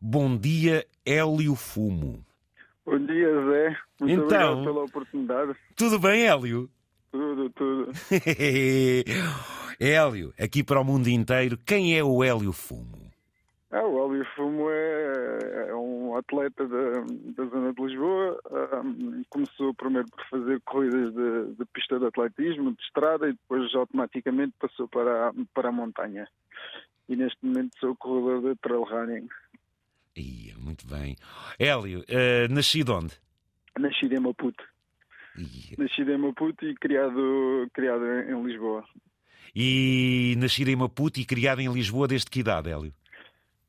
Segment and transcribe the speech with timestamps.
[0.00, 2.24] Bom dia, Hélio Fumo.
[2.86, 3.76] Bom dia, Zé.
[4.00, 4.52] Muito Então?
[4.52, 5.54] obrigado pela oportunidade.
[5.76, 6.70] Tudo bem, Hélio?
[7.10, 7.90] Tudo, tudo.
[9.80, 13.08] Hélio, aqui para o mundo inteiro, quem é o Hélio Fumo?
[13.70, 16.90] Ah, o Hélio Fumo é, é um atleta da,
[17.36, 18.40] da zona de Lisboa.
[18.72, 23.74] Ahm, começou primeiro por fazer corridas de, de pista de atletismo, de estrada, e depois
[23.74, 26.26] automaticamente passou para, a- para a montanha.
[27.08, 29.28] E neste momento sou corredor de trail running.
[30.20, 31.16] Ia, muito bem.
[31.58, 33.14] Hélio, eh, nascido onde?
[33.78, 34.64] Nascido em Maputo.
[35.36, 35.76] Ia.
[35.78, 38.84] Nascido em Maputo e criado, criado em, Lisboa.
[39.54, 42.92] E nascido em Maputo e criado em Lisboa desde que idade, Hélio?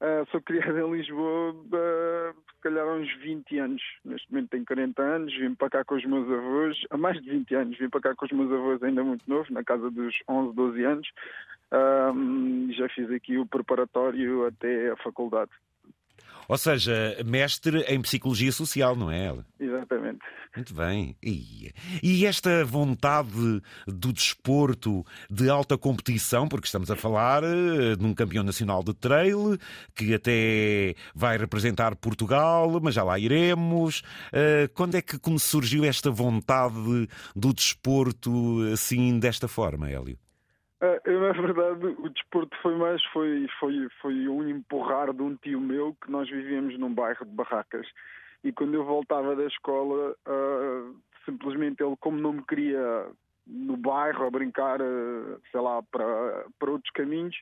[0.02, 3.82] Ah, sou criado em Lisboa ah, se calhar há uns 20 anos.
[4.04, 7.30] Neste momento tenho 40 anos, vim para cá com os meus avós, há mais de
[7.30, 10.16] 20 anos, vim para cá com os meus avós ainda muito novo, na casa dos
[10.28, 11.08] 11, 12 anos.
[11.72, 12.12] Ah,
[12.68, 15.52] e já fiz aqui o preparatório até a faculdade.
[16.50, 19.46] Ou seja, mestre em Psicologia Social, não é, Hélio?
[19.60, 20.20] Exatamente.
[20.56, 21.16] Muito bem.
[21.22, 21.72] Ia.
[22.02, 28.16] E esta vontade do desporto de alta competição, porque estamos a falar eh, de um
[28.16, 29.60] campeão nacional de trail
[29.96, 34.02] que até vai representar Portugal, mas já lá iremos.
[34.34, 40.18] Eh, Quando é que como surgiu esta vontade do desporto assim desta forma, Hélio?
[40.82, 45.36] Ah, eu, na verdade, o desporto foi mais foi, foi, foi um empurrar de um
[45.36, 47.88] tio meu que nós vivíamos num bairro de barracas.
[48.44, 50.92] E quando eu voltava da escola, ah,
[51.26, 53.08] simplesmente ele, como não me queria
[53.46, 57.36] no bairro a brincar, ah, sei lá, para, para outros caminhos,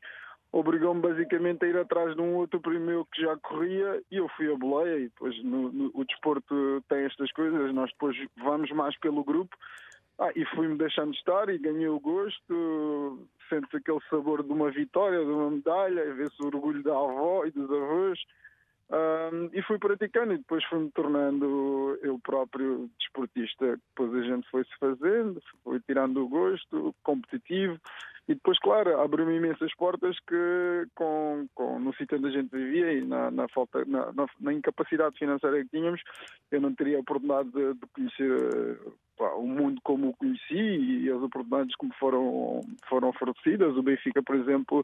[0.52, 4.28] obrigou-me basicamente a ir atrás de um outro primo meu que já corria e eu
[4.30, 4.98] fui a boleia.
[4.98, 9.56] E depois no, no- o desporto tem estas coisas, nós depois vamos mais pelo grupo.
[10.20, 15.20] Ah, e fui-me deixando estar e ganhei o gosto, sentes aquele sabor de uma vitória,
[15.20, 18.20] de uma medalha, vê-se o orgulho da avó e dos avós.
[18.90, 23.78] Ahm, e fui praticando e depois fui-me tornando eu próprio desportista.
[23.90, 27.78] Depois a gente foi-se fazendo, foi tirando o gosto, competitivo.
[28.30, 32.92] E depois, claro, abriu-me imensas portas que, com, com, no sítio onde a gente vivia
[32.92, 36.02] e na, na falta, na, na, na incapacidade financeira que tínhamos,
[36.52, 38.80] eu não teria a oportunidade de, de conhecer
[39.18, 43.78] pá, o mundo como o conheci e as oportunidades que me foram, foram oferecidas.
[43.78, 44.84] O Benfica, por exemplo,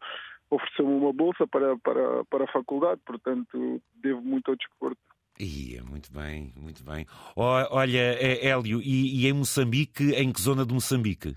[0.56, 5.00] ofereceu-me uma bolsa para, para, para a faculdade, portanto, devo muito ao desporto.
[5.40, 7.06] Ia, muito bem, muito bem.
[7.36, 11.36] Olha, eh, Hélio, e, e em Moçambique, em que zona de Moçambique?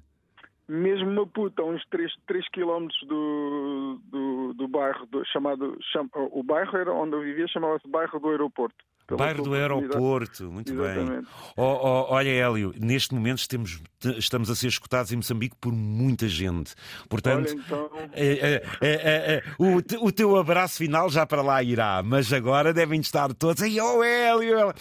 [0.68, 5.78] Mesmo Maputo, a uns 3, 3 km do, do, do bairro do, chamado.
[5.92, 8.84] Cham, o bairro era onde eu vivia chamava-se Bairro do Aeroporto.
[9.14, 9.54] Bairro do.
[9.54, 10.84] Aeroporto, muito bem.
[10.96, 11.28] Exatamente.
[11.56, 13.80] Ó, ó, olha, Hélio, neste momento estamos,
[14.18, 16.74] estamos a ser escutados em Moçambique por muita gente.
[17.08, 17.90] Portanto, Olha, então.
[18.12, 18.92] é, é,
[19.34, 23.32] é, o, te- o teu abraço final já para lá irá, mas agora devem estar
[23.34, 24.74] todos aí, oh Hélio, Hélio.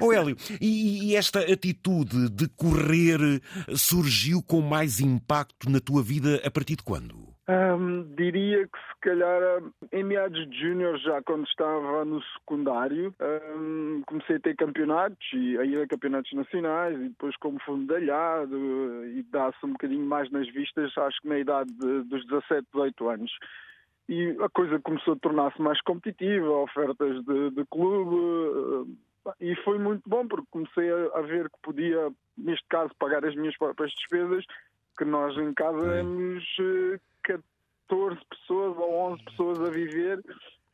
[0.00, 3.40] oh Hélio, e, e esta atitude de correr
[3.76, 7.19] surgiu com mais impacto na tua vida a partir de quando?
[8.16, 9.62] Diria que se calhar
[9.92, 13.14] em meados de júnior, já quando estava no secundário,
[14.06, 18.56] comecei a ter campeonatos e a ir a campeonatos nacionais e depois como fui medalhado
[19.06, 23.08] e dá-se um bocadinho mais nas vistas, acho que na idade de- dos 17, 18
[23.08, 23.32] anos.
[24.08, 28.96] E a coisa começou a tornar-se mais competitiva, ofertas de, de clube, hum,
[29.40, 33.34] e foi muito bom porque comecei a, a ver que podia, neste caso, pagar as
[33.34, 34.44] minhas próprias despesas,
[35.00, 37.00] que nós em casa éramos eh,
[37.88, 40.22] 14 pessoas ou 11 pessoas a viver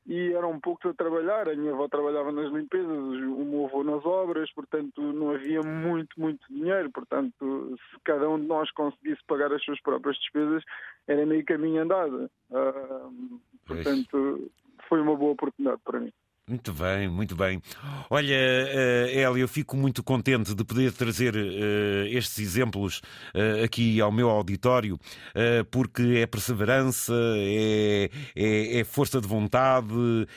[0.04, 1.48] e eram poucos a trabalhar.
[1.48, 6.20] A minha avó trabalhava nas limpezas, o meu avô nas obras, portanto não havia muito,
[6.20, 6.90] muito dinheiro.
[6.90, 10.64] Portanto, se cada um de nós conseguisse pagar as suas próprias despesas,
[11.06, 12.28] era meio caminho andado.
[12.50, 13.84] Pois.
[13.84, 14.50] portanto,
[14.88, 16.12] foi uma boa oportunidade para mim.
[16.48, 17.60] Muito bem, muito bem.
[18.08, 23.00] Olha, eh, Hélio, eu fico muito contente de poder trazer eh, estes exemplos
[23.34, 24.96] eh, aqui ao meu auditório,
[25.34, 29.88] eh, porque é perseverança, é, é- é força de vontade,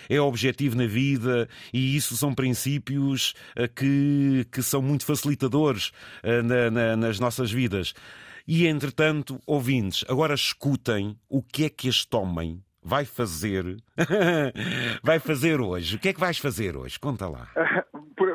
[0.09, 3.35] é objetivo na vida e isso são princípios
[3.75, 5.91] que, que são muito facilitadores
[6.23, 7.93] na- na- nas nossas vidas.
[8.47, 13.77] E, entretanto, ouvintes, agora escutem o que é que este homem vai fazer.
[15.03, 15.95] vai fazer hoje.
[15.95, 16.99] O que é que vais fazer hoje?
[16.99, 17.47] Conta lá.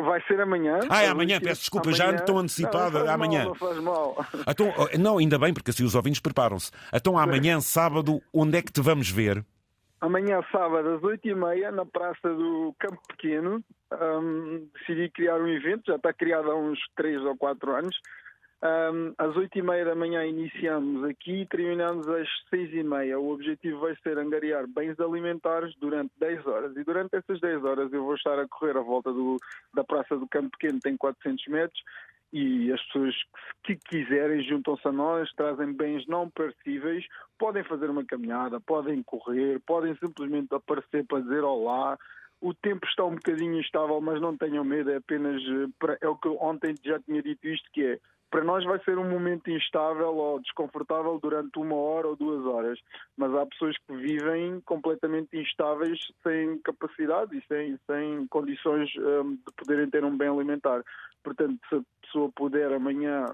[0.04, 0.80] Vai ser amanhã.
[0.88, 3.40] Ah, é amanhã, peço desculpa, já ando tão antecipado, Não, não amanhã.
[3.40, 4.26] Mal, não faz mal.
[4.48, 6.70] Então, oh, não, ainda bem, porque assim os ouvintes preparam-se.
[6.92, 9.44] Então, amanhã, sábado, onde é que te vamos ver?
[10.00, 13.62] Amanhã, sábado, às 8h30, na Praça do Campo Pequeno,
[13.92, 17.96] hum, decidi criar um evento, já está criado há uns 3 ou 4 anos,
[18.64, 23.20] Um, às oito e meia da manhã iniciamos aqui e terminamos às seis e meia.
[23.20, 26.75] O objetivo vai ser angariar bens alimentares durante 10 horas.
[26.75, 29.37] E durante essas 10 horas eu vou estar a correr à volta do,
[29.75, 31.82] da Praça do Campo Pequeno, tem 400 metros,
[32.32, 33.14] e as pessoas
[33.64, 37.05] que quiserem juntam-se a nós, trazem bens não perecíveis,
[37.38, 41.99] podem fazer uma caminhada, podem correr, podem simplesmente aparecer para dizer olá.
[42.44, 46.14] O tempo está um bocadinho instável, mas não tenham medo, é apenas eh, é o
[46.14, 47.99] que ontem já tinha dito isto que é
[48.31, 52.79] para nós vai ser um momento instável ou desconfortável durante uma hora ou duas horas,
[53.17, 59.52] mas há pessoas que vivem completamente instáveis, sem capacidade e sem, sem condições um, de
[59.56, 60.82] poderem ter um bem alimentar.
[61.23, 63.25] Portanto, se a pessoa puder amanhã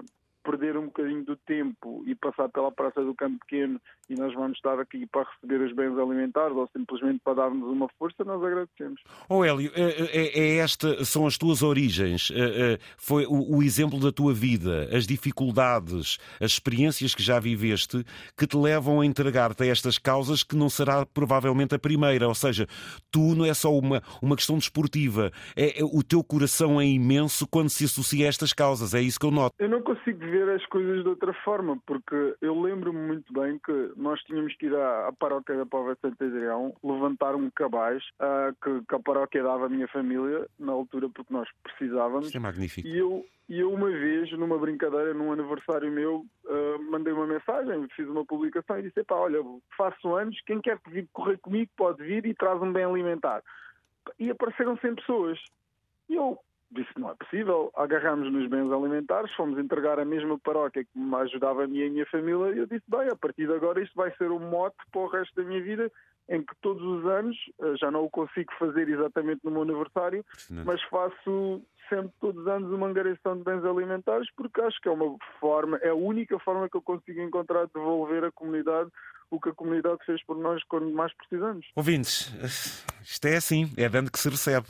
[0.43, 3.79] perder um bocadinho do tempo e passar pela Praça do Campo Pequeno
[4.09, 7.87] e nós vamos estar aqui para receber os bens alimentares ou simplesmente para darmos uma
[7.97, 9.01] força, nós agradecemos.
[9.29, 13.99] Oh Hélio, é, é, é esta, são as tuas origens, é, foi o, o, exemplo
[13.99, 18.03] da tua vida, as dificuldades, as experiências que já viveste
[18.37, 22.35] que te levam a entregar-te a estas causas que não será provavelmente a primeira, ou
[22.35, 22.67] seja,
[23.09, 27.47] tu não é só uma, uma questão desportiva, é, é, o teu coração é imenso
[27.47, 29.55] quando se associa a estas causas, é isso que eu noto.
[29.57, 33.91] Eu não consigo ver as coisas de outra forma, porque eu lembro-me muito bem que
[33.95, 38.55] nós tínhamos que ir à, à paróquia da de Santo Adrião, levantar um cabaz uh,
[38.63, 42.27] que, que, a paróquia dava à minha família, na altura, porque nós precisávamos.
[42.27, 42.87] Isso é magnífico.
[42.87, 47.87] E eu, e eu uma vez, numa brincadeira, num aniversário meu, uh, mandei uma mensagem,
[47.95, 49.39] fiz uma publicação e disse, pá, olha,
[49.75, 53.43] faço anos, quem quer vir correr comigo pode vir e traz um bem alimentar.
[54.17, 55.39] E apareceram 100 pessoas.
[56.09, 56.37] E eu,
[57.31, 61.79] possível, agarramos nos bens alimentares, fomos entregar a mesma paróquia que me ajudava a mim
[61.79, 64.29] e a minha família e eu disse, bem, a partir de agora isto vai ser
[64.29, 65.89] um mote para o resto da minha vida
[66.29, 70.23] em que todos os anos, eh, já não o consigo fazer exatamente no meu aniversário,
[70.63, 74.91] mas faço sempre todos os anos uma angariação de bens alimentares porque acho que é
[74.91, 78.89] uma forma, é a única forma que eu consigo encontrar de devolver à comunidade
[79.29, 81.65] o que a comunidade fez por nós quando mais precisamos.
[81.75, 82.33] Ouvintes,
[83.03, 84.67] isto é assim, é dando que se recebe.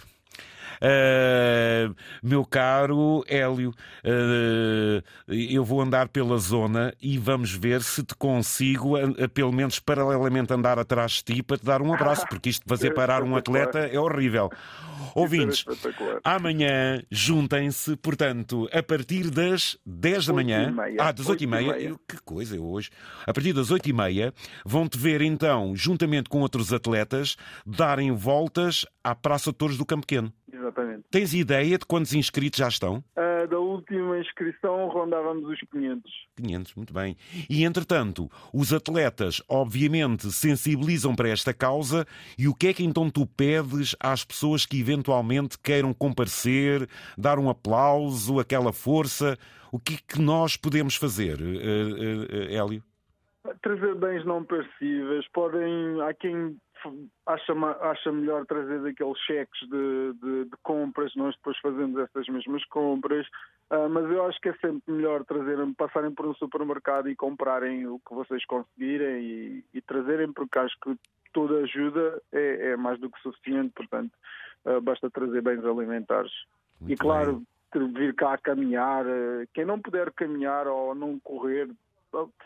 [0.81, 1.93] Uh,
[2.23, 8.97] meu caro Hélio, uh, eu vou andar pela zona e vamos ver se te consigo,
[8.97, 12.63] uh, pelo menos paralelamente, andar atrás de ti para te dar um abraço, porque isto
[12.63, 14.49] de fazer parar um atleta é horrível.
[15.15, 15.65] Ouvintes,
[16.23, 20.75] amanhã juntem-se, portanto, a partir das 10 da manhã.
[20.99, 21.95] Ah, das 8 e meia.
[22.07, 22.89] Que coisa eu hoje.
[23.25, 24.33] A partir das 8 e meia,
[24.65, 27.35] vão-te ver então, juntamente com outros atletas,
[27.65, 30.33] darem voltas à Praça de Touros do Campo Pequeno.
[30.51, 31.03] Exatamente.
[31.09, 33.03] Tens ideia de quantos inscritos já estão?
[33.17, 33.30] Uh,
[33.81, 36.11] última inscrição rondávamos os 500.
[36.35, 37.15] 500, muito bem.
[37.49, 42.05] E entretanto, os atletas obviamente sensibilizam para esta causa
[42.37, 46.87] e o que é que então tu pedes às pessoas que eventualmente queiram comparecer,
[47.17, 49.37] dar um aplauso, aquela força?
[49.71, 52.83] O que é que nós podemos fazer, uh, uh, Hélio?
[53.63, 56.57] Trazer bens não perecíveis, podem, há quem
[57.25, 62.63] acha, acha melhor trazer aqueles cheques de, de, de, compras, nós depois fazemos essas mesmas
[62.65, 63.27] compras,
[63.71, 67.87] uh, mas eu acho que é sempre melhor trazerem, passarem por um supermercado e comprarem
[67.87, 70.95] o que vocês conseguirem e, e trazerem, porque acho que
[71.33, 74.11] toda ajuda é, é mais do que suficiente, portanto,
[74.65, 76.31] uh, basta trazer bens alimentares.
[76.79, 77.43] Muito e claro,
[77.73, 77.93] bem.
[77.93, 81.69] vir cá a caminhar, uh, quem não puder caminhar ou não correr,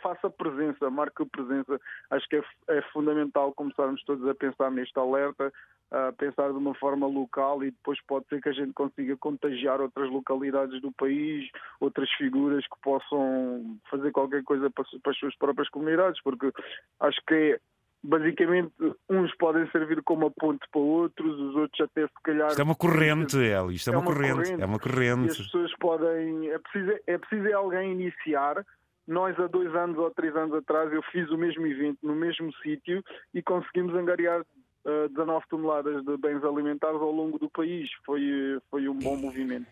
[0.02, 1.80] faça presença, marque presença.
[2.10, 5.52] Acho que é, é, fundamental começarmos todos a pensar neste alerta,
[5.92, 9.82] a pensar de uma forma local e depois pode ser que a gente consiga contagiar
[9.82, 11.50] outras localidades do país,
[11.80, 16.52] outras figuras que possam fazer qualquer coisa para, para as suas próprias comunidades, porque
[17.00, 17.60] acho que é
[18.06, 18.72] basicamente
[19.10, 22.50] uns podem servir como a ponte para outros, os outros até se calhar.
[22.50, 25.28] Isto é uma corrente, El, isto é, é uma, corrente, corrente, é uma corrente.
[25.28, 26.50] E as pessoas podem.
[26.50, 28.64] É preciso, é preciso alguém iniciar
[29.08, 32.52] nós, há dois anos ou três anos atrás, eu fiz o mesmo evento no mesmo
[32.64, 37.90] sítio e conseguimos angariar uh, 19 toneladas de bens alimentares ao longo do país.
[38.06, 39.68] Foi, foi um bom movimento.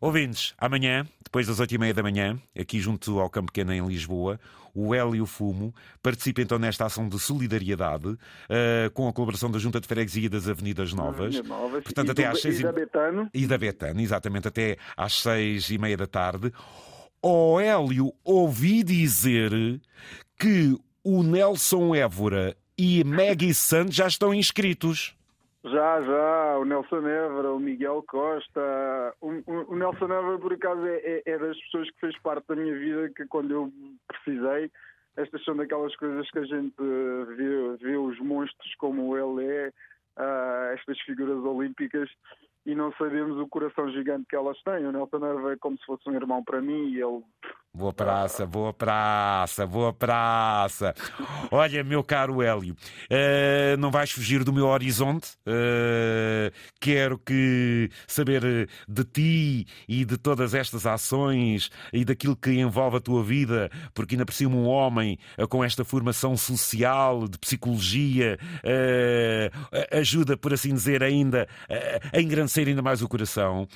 [0.00, 3.86] Ouvintes, amanhã, depois das oito e meia da manhã, aqui junto ao Campo Pequeno em
[3.86, 4.38] Lisboa,
[4.74, 9.80] o Hélio Fumo participa então nesta ação de solidariedade uh, com a colaboração da Junta
[9.80, 11.40] de Freguesia das Avenidas Novas.
[11.42, 11.84] Novas.
[11.84, 13.30] Portanto, e até do, às seis e da Betano.
[13.32, 16.52] E da Betano, exatamente, até às seis e meia da tarde.
[17.26, 19.50] Ó oh, Hélio, ouvi dizer
[20.38, 25.16] que o Nelson Évora e Maggie Santos já estão inscritos.
[25.64, 28.60] Já, já, o Nelson Évora, o Miguel Costa.
[29.22, 32.46] O, o, o Nelson Évora, por acaso, é, é, é, das pessoas que fez parte
[32.46, 33.72] da minha vida que quando eu
[34.06, 34.70] precisei,
[35.16, 39.72] estas são daquelas coisas que a gente vê, vê os monstros como ele é,
[40.18, 42.10] uh, estas figuras olímpicas
[42.66, 44.86] e não sabemos o coração gigante que elas têm.
[44.86, 47.22] O Nelson Nerva é como se fosse um irmão para mim e ele
[47.76, 50.94] Boa praça, boa praça, boa praça.
[51.50, 52.76] Olha, meu caro Hélio,
[53.10, 55.30] uh, não vais fugir do meu horizonte.
[55.44, 62.98] Uh, quero que saber de ti e de todas estas ações e daquilo que envolve
[62.98, 67.36] a tua vida, porque ainda por cima um homem uh, com esta formação social, de
[67.38, 68.38] psicologia,
[69.90, 71.48] ajuda, por assim dizer, ainda
[72.12, 73.66] a engrandecer ainda mais o coração.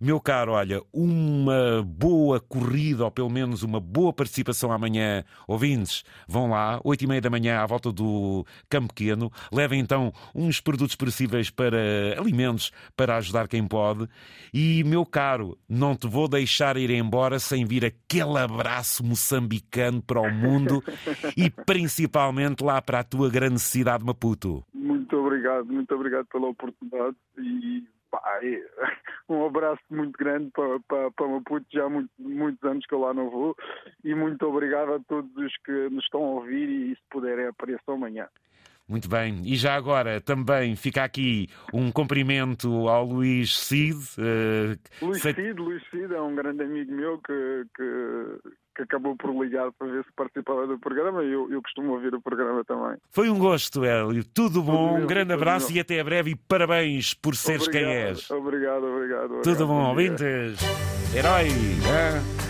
[0.00, 5.24] Meu caro, olha, uma boa corrida, ou pelo menos uma boa participação amanhã.
[5.46, 9.30] Ouvintes, vão lá, oito e meia da manhã, à volta do Campo Pequeno.
[9.52, 11.78] Levem então uns produtos perecíveis para
[12.18, 14.08] alimentos, para ajudar quem pode.
[14.52, 20.20] E, meu caro, não te vou deixar ir embora sem vir aquele abraço moçambicano para
[20.20, 20.82] o mundo
[21.36, 24.64] e principalmente lá para a tua grande cidade, Maputo.
[24.72, 27.84] Muito obrigado, muito obrigado pela oportunidade e
[28.20, 28.40] pá,
[29.28, 33.00] um abraço muito grande para, para, para Maputo, já há muito, muitos anos que eu
[33.00, 33.56] lá não vou,
[34.02, 37.94] e muito obrigado a todos os que nos estão a ouvir e se puderem apareçam
[37.94, 38.28] amanhã.
[38.86, 43.96] Muito bem, e já agora também fica aqui um cumprimento ao Luís Cid.
[44.18, 49.30] Uh, Luís Cid, Luís Cid é um grande amigo meu que, que, que acabou por
[49.30, 52.96] ligar para ver se participava do programa e eu, eu costumo ouvir o programa também.
[53.10, 54.24] Foi um gosto, Hélio.
[54.24, 58.30] Tudo bom, um grande abraço e até breve e parabéns por seres obrigado, quem és.
[58.30, 59.24] Obrigado, obrigado.
[59.24, 60.58] obrigado Tudo bom, ouvintes.
[61.14, 61.48] Herói.
[61.48, 62.43] Hein?